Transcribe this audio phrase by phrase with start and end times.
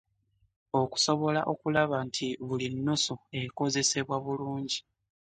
[0.81, 4.79] Okusobola okulaba nti buli nnusu ekozesebwa bulungi